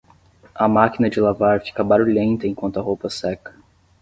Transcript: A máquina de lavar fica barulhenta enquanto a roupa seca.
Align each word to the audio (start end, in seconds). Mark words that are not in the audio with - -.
A 0.55 0.67
máquina 0.67 1.11
de 1.11 1.19
lavar 1.21 1.61
fica 1.61 1.83
barulhenta 1.83 2.47
enquanto 2.47 2.79
a 2.79 2.81
roupa 2.81 3.07
seca. 3.07 3.53